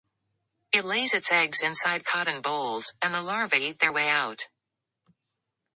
[0.71, 4.47] It lays its eggs inside cotton bolls, and the larvae eat their way out.